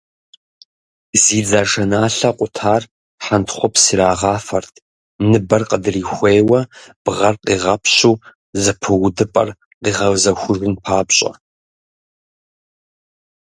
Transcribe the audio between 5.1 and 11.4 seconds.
ныбэр къыдрихуейуэ, бгъэр къигъэпщу зэпыудыпӏэр къигъэзахуэжын папщӏэ.